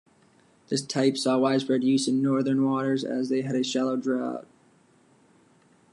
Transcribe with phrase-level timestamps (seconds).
[0.69, 4.47] This type saw widespread use in northern waters, as they had a shallow draught.